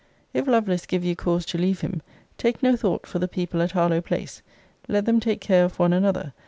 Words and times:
If 0.33 0.47
Lovelace 0.47 0.87
give 0.87 1.05
you 1.05 1.15
cause 1.15 1.45
to 1.45 1.59
leave 1.59 1.81
him, 1.81 2.01
take 2.39 2.63
no 2.63 2.75
thought 2.75 3.05
for 3.05 3.19
the 3.19 3.27
people 3.27 3.61
at 3.61 3.73
Harlowe 3.73 4.01
place. 4.01 4.41
Let 4.87 5.05
them 5.05 5.19
take 5.19 5.41
care 5.41 5.63
of 5.63 5.77
one 5.77 5.93
another. 5.93 6.33